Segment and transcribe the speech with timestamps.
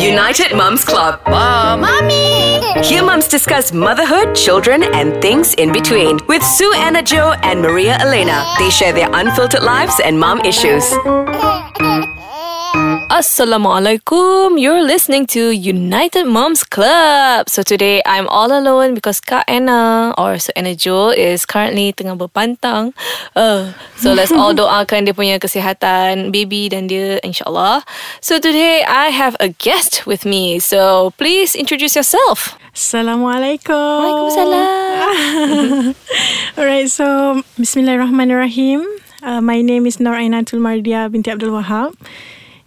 [0.00, 1.20] United Mums Club.
[1.26, 1.80] Mom.
[1.80, 2.60] Mommy.
[2.84, 6.20] Here mums discuss motherhood, children, and things in between.
[6.26, 8.54] With Sue Anna Joe and Maria Elena.
[8.58, 10.84] They share their unfiltered lives and mom issues.
[13.08, 14.60] Assalamualaikum.
[14.60, 17.48] You're listening to United Moms Club.
[17.48, 22.20] So today I'm all alone because Kak Anna or so Anna Jo is currently tengah
[22.20, 22.92] berpantang.
[23.32, 27.80] Uh, so let's all doakan dia punya kesihatan baby dan dia insyaAllah.
[28.20, 30.60] So today I have a guest with me.
[30.60, 32.60] So please introduce yourself.
[32.76, 33.72] Assalamualaikum.
[34.04, 34.68] Waalaikumsalam.
[36.60, 38.84] Alright, so Bismillahirrahmanirrahim.
[39.24, 41.96] Uh, my name is Nur Ainatul Mardia binti Abdul Wahab.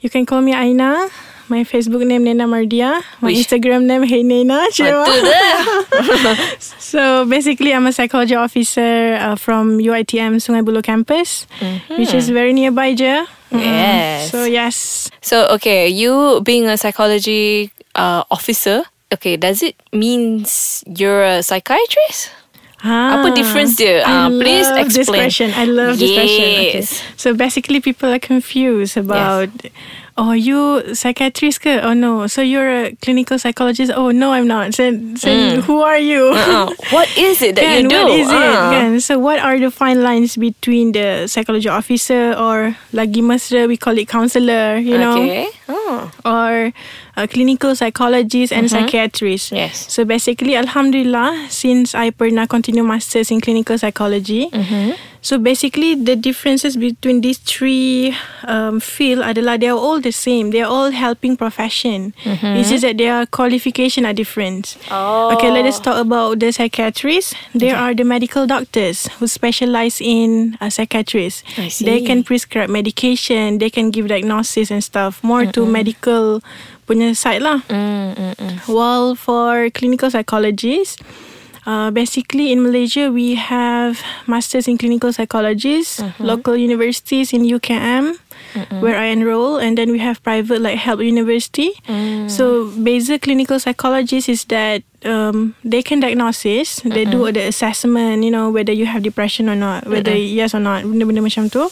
[0.02, 1.08] You can call me Aina.
[1.48, 3.04] My Facebook name Nena Mardia.
[3.22, 3.30] My.
[3.32, 4.66] Instagram name Hey Nena.
[4.74, 5.06] Cuma.
[5.06, 6.36] Betul dah.
[6.82, 11.46] So basically, I'm a psychology officer uh, from UITM Sungai Buloh campus,
[12.02, 13.14] which is very nearby je.
[13.54, 13.62] Mm.
[13.62, 14.32] Yes.
[14.32, 21.24] So yes, So okay, you being a psychology uh, officer, okay, does it means you're
[21.24, 22.32] a psychiatrist?
[22.82, 24.02] Ah, Apa difference dia?
[24.02, 25.22] I Ah, please love this explain.
[25.30, 25.48] question.
[25.54, 26.46] I love this question.
[26.50, 26.82] Okay.
[26.82, 27.02] Yes.
[27.14, 29.54] So basically, people are confused about.
[30.18, 31.80] Oh, you psychiatrist ke?
[31.82, 32.28] Oh no.
[32.28, 33.92] So you're a clinical psychologist?
[33.96, 34.74] Oh no, I'm not.
[34.76, 36.36] So, so who are you?
[36.36, 38.04] Uh, what is it that Kan, you do?
[38.04, 38.36] What is it?
[38.36, 38.70] Ah.
[38.76, 39.00] Kan?
[39.00, 43.98] So what are the fine lines between the psychology officer or lagi mesra we call
[43.98, 45.48] it counselor, you know, Okay.
[45.70, 46.12] Oh.
[46.28, 46.72] or
[47.16, 49.52] a clinical psychologist and psychiatrist.
[49.52, 49.88] Yes.
[49.92, 54.52] So basically, Alhamdulillah, since I pernah continue masters in clinical psychology,
[55.22, 60.50] so basically the differences between these three um, field adalah they are all the same.
[60.50, 62.14] They are all helping profession.
[62.26, 64.78] It's just that their qualification are different.
[64.90, 65.38] Oh.
[65.38, 67.38] Okay, let us talk about the psychiatrists.
[67.54, 71.46] There are the medical doctors who specialize in uh, psychiatrists.
[71.58, 71.86] I see.
[71.86, 73.60] They can prescribe medication.
[73.62, 75.24] They can give diagnosis and stuff.
[75.24, 76.42] More to medical
[76.90, 77.62] punya side lah.
[77.70, 78.56] Mm, mm, mm.
[78.68, 80.98] While for clinical psychologists,
[81.66, 88.18] uh, basically in Malaysia we have masters in clinical psychologists, local universities in UKM.
[88.84, 91.72] Where I enroll, and then we have private like Help University.
[92.28, 98.32] So, basic clinical psychologist is that um, they can diagnosis, they do the assessment, you
[98.32, 101.70] know, whether you have depression or not, whether yes or not, benda-benda macam tu.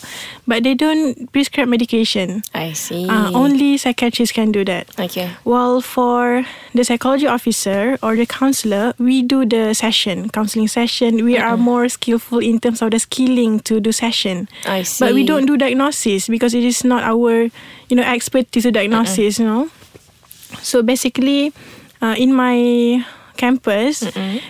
[0.47, 2.41] But they don't prescribe medication.
[2.53, 3.07] I see.
[3.07, 4.89] Uh, only psychiatrists can do that.
[4.99, 5.29] Okay.
[5.45, 11.23] Well, for the psychology officer or the counselor, we do the session, counseling session.
[11.25, 14.49] We are more skillful in terms of the skilling to do session.
[14.65, 15.05] I see.
[15.05, 17.49] But we don't do diagnosis because it is not our,
[17.89, 19.69] you know, expertise to diagnosis, you know.
[20.61, 21.53] So basically,
[22.01, 23.05] uh, in my
[23.39, 24.03] campus,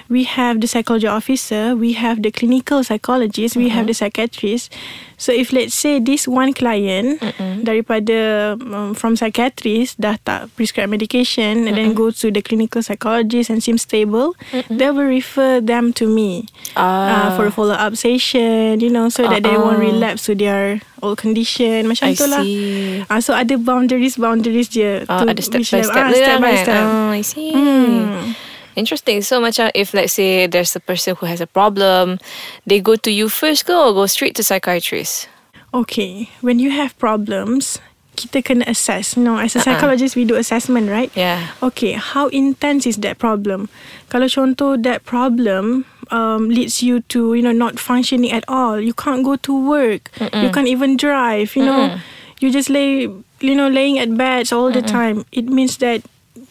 [0.09, 4.73] we have the psychology officer, we have the clinical psychologist, we have the psychiatrist.
[5.19, 7.19] So if let's say this one client
[7.61, 13.51] daripada um, from psychiatrist dah tak prescribe medication and then go to the clinical psychologist
[13.51, 14.33] and seems stable,
[14.71, 16.47] they will refer them to me
[16.79, 20.79] uh, for a follow up session, you know, so that they won't relapse to their
[21.03, 22.43] old condition I macam tu lah.
[22.43, 23.03] see.
[23.11, 25.03] Ah, so ada boundaries boundaries je.
[25.03, 25.99] Uh, to ada step by level- step.
[25.99, 26.63] Ah, dia step lah by kan?
[26.63, 26.83] step.
[26.87, 27.51] Oh, I see.
[27.51, 28.48] Hmm.
[28.75, 29.21] Interesting.
[29.21, 32.19] So macam if let's say there's a person who has a problem,
[32.65, 35.27] they go to you first ke or go straight to psychiatrist?
[35.73, 37.77] Okay, when you have problems,
[38.17, 39.13] kita kena assess.
[39.15, 39.65] You know, as a Uh-uh.
[39.69, 41.13] psychologist, we do assessment, right?
[41.13, 41.53] Yeah.
[41.61, 43.69] Okay, how intense is that problem?
[44.09, 48.81] Kalau contoh that problem um, leads you to, you know, not functioning at all.
[48.81, 50.09] You can't go to work.
[50.17, 51.53] You can't even drive.
[51.53, 52.01] You know,
[52.41, 53.05] you just lay,
[53.39, 55.25] you know, laying at beds all the time.
[55.31, 56.01] It means that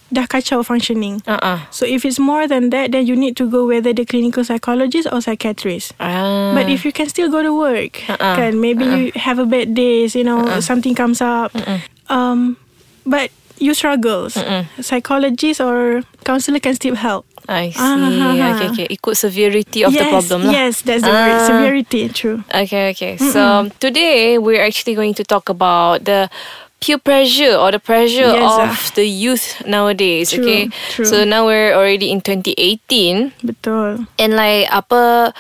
[0.09, 1.21] dah kacau functioning.
[1.29, 1.69] Uh-uh.
[1.71, 5.09] So if it's more than that, then you need to go whether the clinical psychologist
[5.13, 5.93] or psychiatrist.
[6.01, 6.53] Ah.
[6.55, 8.37] But if you can still go to work, Uh-uh.
[8.37, 11.53] kan maybe you have a bad days, you know, something comes up.
[11.53, 11.81] Mm, mm.
[12.09, 12.41] Um,
[13.05, 14.35] but you struggles.
[14.35, 17.27] Mm, psychologist or counselor can still help.
[17.49, 17.81] I see.
[17.81, 18.53] Ha.
[18.55, 18.87] okay, okay.
[18.93, 20.53] Ikut severity of yes, the problem lah.
[20.53, 21.41] Yes, that's the word.
[21.49, 22.45] Severity, true.
[22.53, 23.17] Okay, okay.
[23.17, 26.29] So today we're actually going to talk about the
[26.81, 28.91] peer pressure or the pressure Yes, of ah.
[28.95, 30.31] the youth nowadays.
[30.31, 30.63] True, okay.
[30.95, 31.05] true.
[31.05, 34.07] So now we're already in 2018 Betul.
[34.19, 35.35] and like apa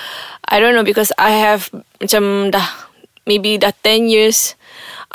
[0.50, 1.70] I don't know because I have
[2.02, 2.66] macam dah
[3.28, 4.58] maybe dah 10 years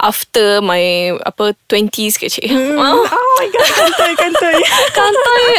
[0.02, 2.50] after my apa 20s kecil.
[2.78, 4.58] Oh, Oh my god, kantoi, kantoi.
[4.98, 5.50] Kantoi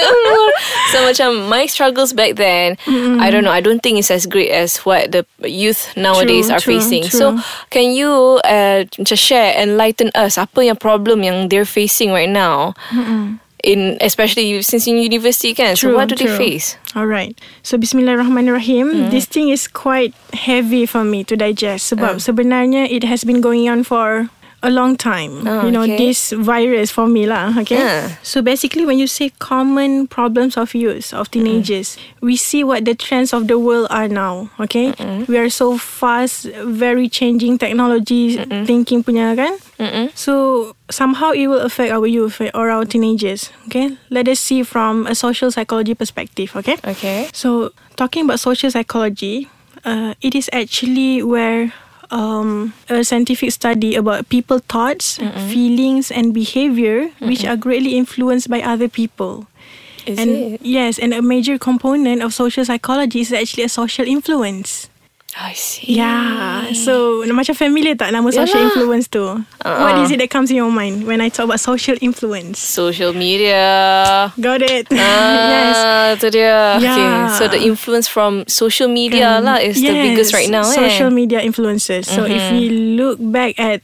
[0.94, 2.78] So macam My struggles back then
[3.18, 6.54] I don't know I don't think it's as great As what the youth Nowadays True,
[6.54, 7.02] are true, facing.
[7.10, 7.18] True.
[7.18, 7.26] So
[7.74, 12.78] Can you uh, Macam share Enlighten us Apa yang problem Yang they're facing right now
[13.64, 17.34] In Especially Since in university kan So what do they face All right.
[17.64, 18.92] So Bismillahirrahmanirrahim.
[18.92, 19.10] Mm-hmm.
[19.10, 22.22] This thing is quite heavy for me to digest sebab ah.
[22.22, 24.30] sebenarnya it has been going on for
[24.64, 25.46] a long time.
[25.46, 25.96] Oh, you know, okay.
[25.98, 27.52] this virus for me lah.
[27.60, 27.76] Okay.
[27.76, 28.16] Yeah.
[28.24, 32.96] So basically, when you say common problems of youth, of teenagers, we see what the
[32.96, 34.50] trends of the world are now.
[34.58, 34.96] Okay.
[35.28, 39.60] We are so fast, very changing technology thinking punya kan.
[40.14, 43.50] So somehow it will affect our youth or our teenagers.
[43.66, 43.96] Okay.
[44.10, 46.54] Let us see from a social psychology perspective.
[46.56, 46.76] Okay.
[46.84, 47.28] Okay.
[47.32, 49.48] So, talking about social psychology,
[49.84, 51.72] uh, it is actually where
[52.10, 55.18] um, a scientific study about people thoughts,
[55.50, 59.46] feelings, and behavior, which are greatly influenced by other people.
[60.06, 60.62] Is and it?
[60.62, 64.88] yes, and a major component of social psychology is actually a social influence.
[65.34, 65.98] I see.
[65.98, 66.70] Yeah.
[66.78, 68.70] So, macam familiar tak nama social Yalah.
[68.70, 69.42] influence tu?
[69.66, 72.62] What is it that comes in your mind when I talk about social influence?
[72.62, 74.30] Social media.
[74.38, 74.86] Got it.
[74.94, 75.74] Ah, yes.
[76.22, 76.78] tu dia.
[76.78, 77.34] Okay, Yeah.
[77.34, 80.62] so the influence from social media lah is the biggest right now.
[80.62, 81.18] Social eh?
[81.18, 82.06] media influencers.
[82.06, 83.82] So if we look back at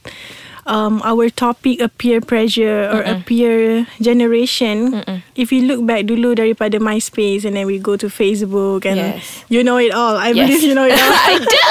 [0.65, 5.03] um, our topic a peer pressure or a peer generation,
[5.35, 9.43] if we look back dulu daripada MySpace and then we go to Facebook and Yes.
[9.49, 10.15] you know it all.
[10.17, 10.37] I Yes.
[10.47, 11.15] believe you know it all.
[11.31, 11.65] I do.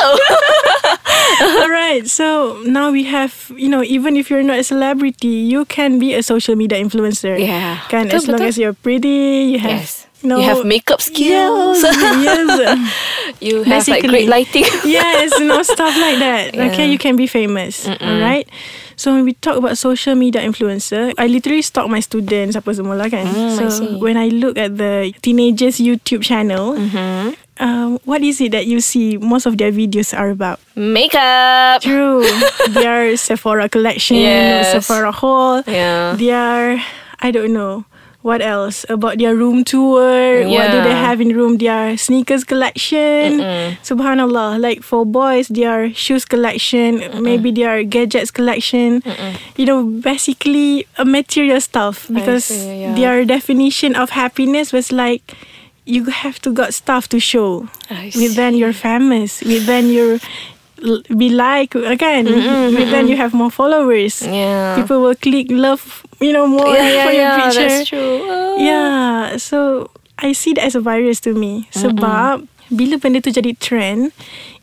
[1.63, 2.05] all right.
[2.09, 6.15] So now we have, you know, even if you're not a celebrity, you can be
[6.15, 7.39] a social media influencer.
[7.39, 7.81] Yeah.
[7.89, 8.49] Can Betul, as long betul.
[8.49, 10.07] as you're pretty, you have Yes.
[10.23, 11.83] You you have makeup skills.
[11.83, 11.97] Yes,
[12.61, 12.79] yes.
[13.41, 14.65] you have like great lighting.
[14.85, 16.53] yes, you know, stuff like that.
[16.55, 17.87] Okay, you can be famous.
[17.89, 18.49] All right.
[19.01, 23.01] So when we talk about social media influencer, I literally stalk my students apa semua
[23.01, 23.25] lah kan.
[23.25, 23.97] Mm, I so see.
[23.97, 27.33] when I look at the teenagers YouTube channel, Mm-hmm.
[27.65, 30.61] um, what is it that you see most of their videos are about?
[30.77, 31.81] Makeup.
[31.81, 32.29] True.
[32.77, 34.77] their Sephora collection, Yes.
[34.77, 35.65] Sephora haul.
[35.65, 36.13] Yeah.
[36.21, 36.85] Their
[37.25, 37.89] I don't know.
[38.23, 40.45] What else about their room tour?
[40.45, 41.57] What do they have in room?
[41.57, 43.41] Their sneakers collection.
[43.83, 44.61] Subhanallah.
[44.61, 49.03] Like for boys, their shoes collection, maybe their gadgets collection.
[49.57, 52.95] You know, basically a material stuff because see, yeah.
[52.95, 55.35] their definition of happiness was like
[55.87, 57.69] you have to got stuff to show.
[57.89, 59.41] I With then you're famous.
[59.41, 60.21] With then you're l-
[61.17, 62.27] be like again.
[62.27, 64.23] With then you have more followers.
[64.23, 64.77] Yeah.
[64.77, 67.69] People will click love, you know, more yeah, yeah, for your yeah, picture.
[67.69, 68.21] that's true.
[68.25, 68.57] Oh.
[68.59, 71.69] Yeah, so I see that as a virus to me.
[71.73, 74.15] Sebab bila benda tu jadi trend,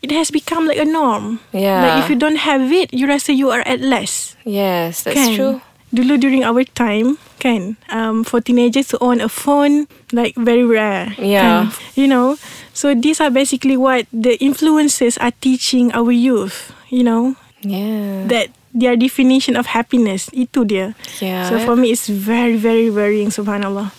[0.02, 1.40] it has become like a norm.
[1.52, 1.84] Yeah.
[1.84, 4.34] Like if you don't have it, you rasa you are at less.
[4.44, 5.36] Yes, that's kan?
[5.36, 5.56] true.
[5.88, 11.16] Dulu during our time, kan, um, for teenagers to own a phone, like very rare.
[11.16, 11.72] Yeah.
[11.72, 11.80] Kan?
[11.96, 12.36] You know,
[12.78, 16.70] so these are basically what the influencers are teaching our youth.
[16.94, 17.34] You know,
[17.66, 18.30] Yeah.
[18.30, 20.94] that their definition of happiness itu dia.
[21.18, 21.50] Yeah.
[21.50, 23.28] So for me, it's very, very worrying.
[23.34, 23.90] Subhanallah,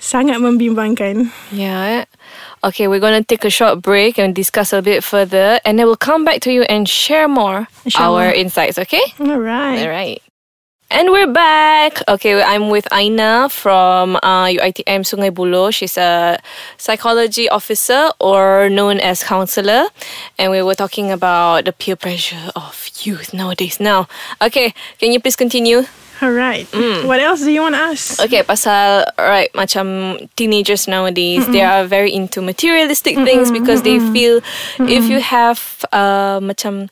[0.00, 1.28] sangat membimbangkan.
[1.52, 2.08] Yeah.
[2.64, 5.84] Okay, we're going to take a short break and discuss a bit further, and then
[5.84, 8.32] we'll come back to you and share more our Inshallah.
[8.32, 9.04] insights, okay?
[9.20, 9.84] All right.
[9.84, 10.18] All right.
[10.94, 12.06] And we're back.
[12.06, 15.74] Okay, I'm with Aina from uh, UITM Sungai Buloh.
[15.74, 16.38] She's a
[16.78, 19.90] psychology officer or known as counselor.
[20.38, 23.80] And we were talking about the peer pressure of youth nowadays.
[23.80, 24.06] Now,
[24.40, 25.82] okay, can you please continue?
[26.22, 26.64] All right.
[26.70, 27.08] Mm.
[27.10, 28.22] What else do you want to ask?
[28.22, 34.38] Okay, pasal right macam teenagers nowadays they are very into materialistic things because they feel
[34.86, 35.58] if you have
[35.90, 36.86] uh macam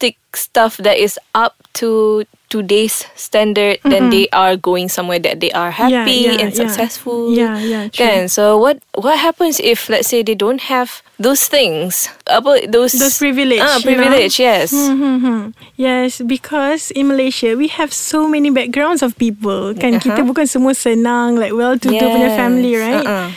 [0.00, 5.50] materialistic stuff that is up to today's standard then they are going somewhere that they
[5.50, 7.32] are happy yeah, and successful.
[7.34, 8.06] Yeah, yeah, true.
[8.06, 8.28] Kan?
[8.28, 12.08] So what what happens if let's say they don't have those things?
[12.30, 14.04] Apa those Those privilege, Ah, you know?
[14.04, 14.72] privilege, yes.
[14.72, 15.50] Mm-hmm.
[15.76, 19.74] Yes, because in Malaysia we have so many backgrounds of people.
[19.74, 22.38] Kan kita bukan semua senang like well-to-do punya Yes.
[22.38, 23.04] family, right?
[23.04, 23.28] Uh-uh.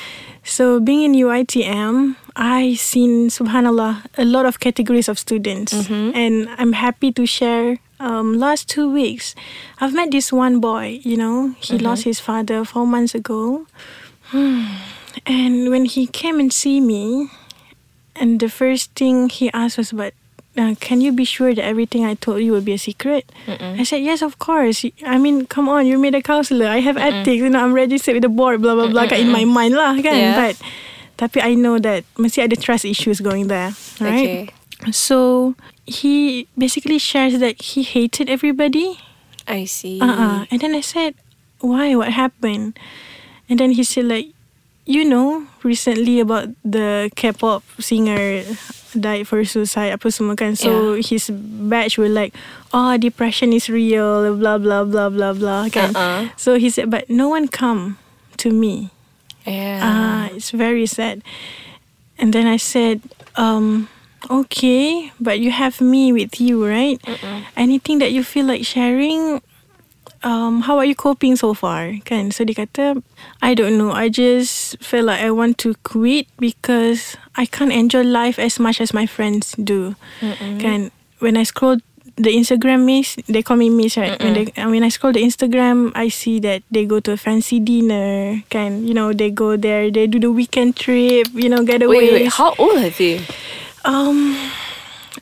[0.45, 6.15] So being in UITM, I seen subhanallah a lot of categories of students, Mm-hmm.
[6.15, 7.83] and I'm happy to share.
[7.99, 9.35] Um, last two weeks,
[9.83, 11.03] I've met this one boy.
[11.03, 11.83] You know, he Mm-hmm.
[11.83, 13.67] lost his father four months ago,
[15.27, 17.27] and when he came and see me,
[18.15, 20.13] and the first thing he asked was about.
[20.57, 23.31] Uh, can you be sure that everything I told you will be a secret?
[23.47, 24.83] I said, yes, of course.
[25.05, 26.65] I mean, come on, you're made a counselor.
[26.67, 29.45] I have ethics, you know, I'm registered with the board, blah, blah, blah, in my
[29.45, 30.17] mind lah, kan?
[30.19, 30.35] Yeah.
[30.35, 30.59] But,
[31.19, 34.23] tapi I know that mesti ada trust issues going there, right?
[34.23, 34.55] Okay.
[34.95, 38.95] So, he basically shares that he hated everybody.
[39.43, 39.99] I see.
[39.99, 40.47] Uh-uh.
[40.47, 41.19] And then I said,
[41.59, 41.99] why?
[41.99, 42.79] What happened?
[43.49, 44.31] And then he said like,
[44.85, 48.45] you know, recently about the K-pop singer
[48.93, 50.55] died for suicide apa semua kan.
[50.55, 52.33] So his batch were like,
[52.73, 55.97] oh, depression is real, blah blah blah blah blah kan.
[55.97, 56.29] Uh-uh.
[56.37, 57.97] So he said, but no one come
[58.37, 58.93] to me.
[59.45, 59.79] Yeah.
[59.81, 61.23] Ah, it's very sad.
[62.19, 63.01] And then I said,
[63.35, 63.87] um,
[64.29, 66.99] okay, but you have me with you, right?
[67.55, 69.41] Anything that you feel like sharing,
[70.23, 71.95] um, how are you coping so far?
[72.03, 72.31] Kan?
[72.31, 73.01] So dia kata,
[73.41, 73.91] I don't know.
[73.95, 78.81] I just feel like I want to quit because I can't enjoy life as much
[78.81, 79.95] as my friends do.
[80.59, 80.91] Kan?
[81.19, 81.79] When I scroll
[82.19, 84.19] the Instagram miss, they call me miss, right?
[84.19, 87.17] When they, uh, when I scroll the Instagram, I see that they go to a
[87.17, 88.43] fancy dinner.
[88.51, 88.83] Kan?
[88.85, 91.31] You know, they go there, they do the weekend trip.
[91.33, 91.87] You know, getaways.
[91.89, 93.23] Wait, wait, how old are they?
[93.87, 94.35] Um,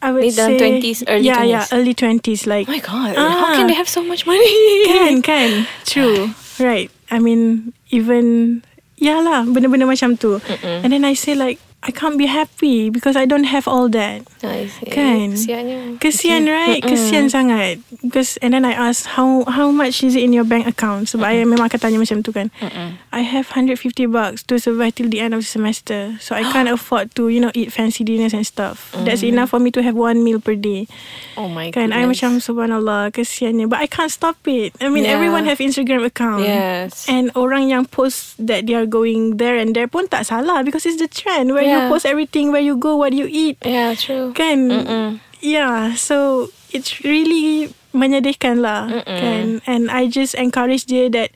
[0.02, 1.74] I would Ni dalam say 20s, early yeah, yeah, 20s.
[1.78, 2.42] early twenties.
[2.46, 3.30] Like Oh my god, Ah.
[3.30, 4.46] how can they have so much money?
[4.90, 6.90] can, can, true, right.
[7.10, 8.62] I mean, even
[8.98, 10.42] yeah lah, benda-benda macam tu.
[10.66, 14.28] And then I say like, I can't be happy because I don't have all that.
[14.44, 14.92] I see.
[14.92, 15.32] Kan?
[15.40, 16.04] Kesiannya.
[16.04, 16.84] Kesian right?
[16.84, 17.80] Kesian sangat.
[18.04, 21.08] Because And then I ask How how much is it in your bank account?
[21.08, 22.52] Sebab I memang akan tanya macam tu kan.
[23.16, 23.80] I have 150
[24.12, 26.20] bucks To survive till the end of the semester.
[26.20, 28.92] So I can't afford to You know Eat fancy dinners and stuff.
[29.08, 30.92] That's enough for me to have One meal per day.
[31.40, 31.96] Oh my Kan?
[31.96, 33.72] I macam Subhanallah Kesiannya.
[33.72, 34.76] But I can't stop it.
[34.84, 35.16] I mean Yeah.
[35.16, 36.44] everyone have Instagram account.
[36.44, 37.08] Yes.
[37.08, 40.84] And orang yang post That they are going there and there pun tak salah Because
[40.84, 41.72] it's the trend Where Yeah.
[41.72, 43.62] you post everything Where you go What you eat.
[43.62, 44.34] Yeah, true.
[44.34, 44.74] Kan?
[44.74, 45.10] Mm-mm.
[45.40, 49.62] Yeah So It's really Menyedihkan lah Kan?
[49.70, 51.30] And I just encourage dia that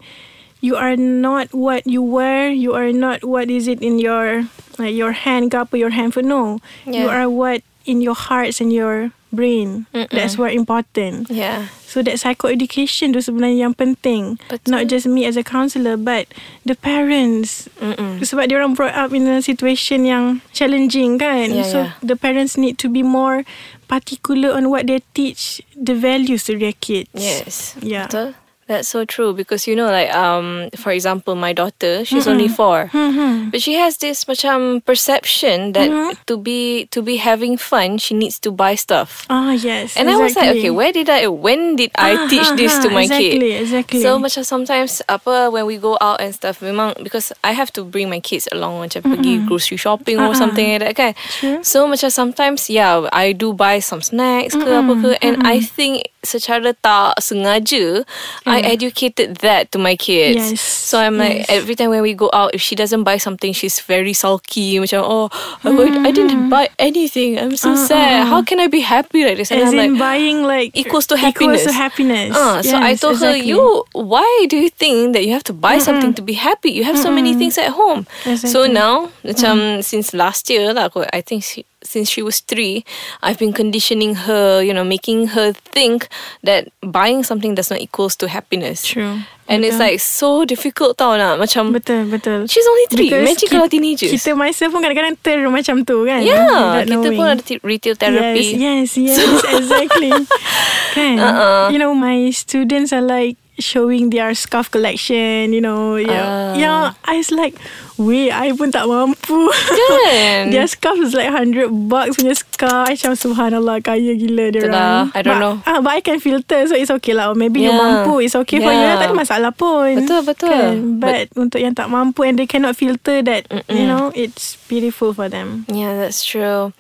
[0.62, 4.50] You are not what you were You are not what is it in your
[4.82, 6.30] like Your hand ke apa Your handphone.
[6.30, 6.58] No.
[6.90, 11.72] You are what In your hearts and your brain That's what important Yeah.
[11.92, 14.40] So that psychoeducation tu sebenarnya yang penting.
[14.48, 14.72] Betul.
[14.72, 16.32] Not just me as a counsellor but
[16.64, 17.68] the parents.
[17.84, 18.24] Mm-mm.
[18.24, 21.52] Sebab dia orang brought up in a situation yang challenging kan.
[21.52, 22.00] Yeah, so yeah.
[22.00, 23.44] the parents need to be more
[23.92, 27.12] particular on what they teach the values to their kids.
[27.12, 27.76] Yes.
[27.84, 28.08] Yeah.
[28.08, 28.40] Betul.
[28.72, 32.88] That's so true because you know like um for example my daughter she's only 4
[32.96, 33.52] Mm-hmm.
[33.52, 35.92] but she has this macam perception that
[36.24, 40.00] to be to be having fun she needs to buy stuff Ah yes.
[40.00, 42.88] and I was like okay where did I when did I Ah, teach this to
[42.88, 44.02] ah, my kid exactly, Exactly.
[44.08, 47.84] So macam sometimes apa when we go out and stuff memang because I have to
[47.84, 50.40] bring my kids along macam pergi grocery shopping or Ah, ah.
[50.40, 51.12] something like that kan.
[51.44, 51.60] True.
[51.66, 56.08] So macam sometimes yeah I do buy some snacks ke apa ke and I think
[56.22, 58.06] secara tak sengaja
[58.46, 58.74] I Mm.
[58.78, 60.54] educated that to my kids.
[60.56, 61.50] Yes, So I'm like yes.
[61.50, 65.02] every time when we go out if she doesn't buy something she's very sulky macam
[65.08, 65.32] oh
[65.64, 66.16] I, I mm.
[66.16, 67.88] didn't buy anything I'm so uh-uh.
[67.88, 70.76] sad how can I be happy like this and As I'm in like buying like
[70.76, 71.76] equals to Equals to happiness.
[71.76, 72.30] happiness.
[72.36, 75.54] Ah, so I Yes, told her, you, why do you think that you have to
[75.56, 76.72] buy something to be happy?
[76.72, 78.04] You have so many things at home.
[78.24, 78.32] So
[78.68, 78.74] Exactly.
[78.76, 82.86] now, macam um, since last year aku- I think she, since she was three,
[83.22, 86.08] I've been conditioning her, you know, making her think
[86.44, 88.86] that buying something does not equals to happiness.
[88.86, 89.20] True.
[89.52, 92.48] And it's like so difficult tau nak macam Betul, betul.
[92.48, 93.12] She's only three.
[93.12, 94.12] Because Imagine ki- kalau teenagers.
[94.14, 96.24] Kita myself pun kadang-kadang ter macam tu kan.
[96.24, 98.56] yeah, kita pun ada t- retail therapy.
[98.56, 100.14] Yes, yes, yes, exactly.
[100.96, 101.16] kan?
[101.20, 101.68] Uh-uh.
[101.74, 105.96] You know, my students are like showing their scarf collection, you know.
[105.96, 106.26] Yeah.
[106.26, 106.54] Ah.
[106.58, 107.56] Yeah, I was like,
[108.02, 109.48] wait, I pun tak mampu.
[109.54, 110.50] Kan?
[110.54, 112.90] their scarf is like 100 bucks punya scarf.
[112.90, 115.14] I macam subhanallah, kaya gila dia orang.
[115.14, 115.54] I don't but, know.
[115.66, 117.32] Ah, but I can filter, so it's okay lah.
[117.32, 117.80] Or maybe you Yeah.
[117.80, 118.82] mampu, it's okay for you.
[118.82, 119.00] Yeah.
[119.00, 120.04] Tak ada masalah pun.
[120.04, 120.50] Betul, betul.
[120.52, 120.76] Kan?
[121.00, 125.30] But, untuk yang tak mampu and they cannot filter that, you know, it's beautiful for
[125.30, 125.64] them.
[125.72, 126.74] Yeah, that's true.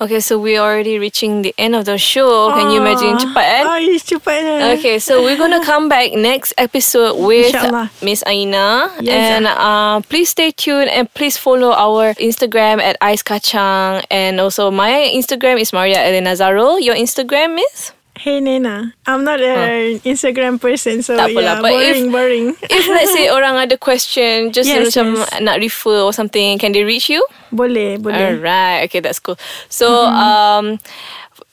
[0.00, 2.50] Okay, so we're already reaching the end of the show.
[2.50, 3.62] Can you imagine ah, cepat eh?
[3.62, 3.78] ah, kan?
[3.78, 4.54] Ay, cepatnya.
[4.58, 4.72] Eh?
[4.74, 7.54] Okay, so we're gonna come back next episode with
[8.02, 13.22] Miss Aina, Yes, and uh, please stay tuned and please follow our Instagram at Ice
[13.22, 16.82] Kacang, and also my Instagram is Maria Elena Zaro.
[16.82, 17.94] Your Instagram is?
[18.24, 22.46] Hey Nena, I'm not an Instagram person, so Tak yeah, apalah, but if- boring, boring.
[22.72, 25.44] If let's say orang ada question, just Yes, macam yes.
[25.44, 27.20] nak refer or something, can they reach you?
[27.52, 28.40] boleh, boleh.
[28.40, 29.36] Alright, okay, that's cool.
[29.68, 30.80] So, um,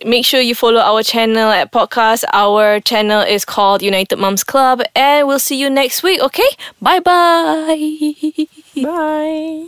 [0.07, 2.23] make sure you follow our channel at podcast.
[2.31, 6.23] Our channel is called United Moms Club, and we'll see you next week.
[6.23, 6.47] Okay,
[6.79, 7.75] bye bye.
[8.79, 9.67] Bye.